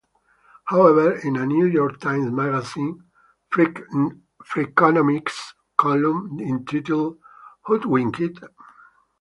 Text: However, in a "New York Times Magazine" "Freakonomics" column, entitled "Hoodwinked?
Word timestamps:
However, 0.65 1.11
in 1.17 1.35
a 1.35 1.45
"New 1.45 1.67
York 1.67 1.99
Times 1.99 2.31
Magazine" 2.31 3.03
"Freakonomics" 3.53 5.37
column, 5.77 6.39
entitled 6.39 7.19
"Hoodwinked? 7.67 8.39